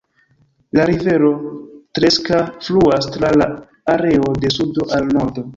La 0.77 0.83
rivero 0.89 1.29
Treska 1.99 2.41
fluas 2.69 3.11
tra 3.17 3.33
la 3.43 3.49
areo 3.97 4.35
de 4.43 4.55
sudo 4.57 4.93
al 4.99 5.15
nordo. 5.21 5.47